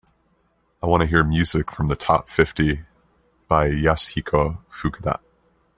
[0.81, 2.85] I want to hear music from the top fifty
[3.47, 5.19] by Yasuhiko Fukuda